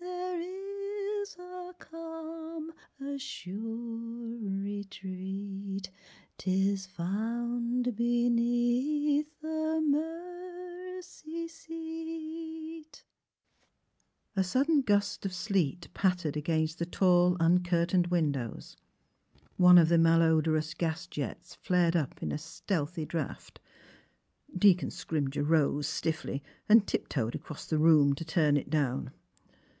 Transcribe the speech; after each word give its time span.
There 0.00 0.40
is 0.40 1.34
a 1.40 1.74
calm, 1.76 2.72
a 3.00 3.18
sure 3.18 4.46
retreat; 4.62 5.90
'Tis 6.36 6.86
found 6.86 7.96
beneath 7.96 9.40
the 9.40 9.82
mercy 9.84 11.48
seat!" 11.48 12.82
40 12.92 12.96
THE 12.96 12.96
HEART 12.96 12.96
OF 13.00 14.36
PHILUKA 14.36 14.40
A 14.40 14.44
sudden 14.44 14.80
gust 14.82 15.26
of 15.26 15.34
sleet 15.34 15.88
pattered 15.94 16.36
against 16.36 16.78
the 16.78 16.86
tall 16.86 17.36
uncurtained 17.40 18.06
windows; 18.06 18.76
one 19.56 19.78
of 19.78 19.88
tlie 19.88 20.00
malodorous 20.00 20.74
gas 20.74 21.08
jets 21.08 21.56
flared 21.56 21.96
up 21.96 22.22
in 22.22 22.30
a 22.30 22.38
stealthy 22.38 23.04
draft. 23.04 23.58
Deacon 24.56 24.90
Scrimger 24.90 25.42
rose 25.44 25.88
stiffly 25.88 26.40
and 26.68 26.86
tiptoed 26.86 27.34
across 27.34 27.66
the 27.66 27.80
room 27.80 28.14
to 28.14 28.24
turn 28.24 28.56
it 28.56 28.70
down. 28.70 29.10